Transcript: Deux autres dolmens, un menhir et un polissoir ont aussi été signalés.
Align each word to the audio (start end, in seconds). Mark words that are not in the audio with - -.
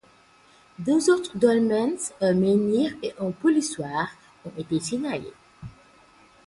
Deux 0.79 1.11
autres 1.11 1.37
dolmens, 1.37 2.11
un 2.21 2.33
menhir 2.33 2.91
et 3.03 3.13
un 3.19 3.29
polissoir 3.29 4.07
ont 4.43 4.49
aussi 4.57 4.61
été 4.61 4.79
signalés. 4.79 5.31